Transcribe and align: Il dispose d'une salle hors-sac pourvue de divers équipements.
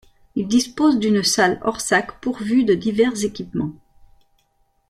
Il 0.33 0.47
dispose 0.47 0.97
d'une 0.97 1.21
salle 1.21 1.59
hors-sac 1.61 2.19
pourvue 2.21 2.63
de 2.63 2.73
divers 2.73 3.23
équipements. 3.23 3.73